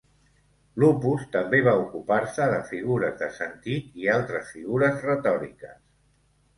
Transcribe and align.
Lupus 0.83 1.27
també 1.35 1.59
va 1.67 1.75
ocupar-se 1.83 2.49
de 2.55 2.63
figures 2.73 3.23
de 3.23 3.31
sentit 3.39 4.03
i 4.05 4.13
altres 4.19 4.53
figures 4.59 5.09
retòriques. 5.13 5.83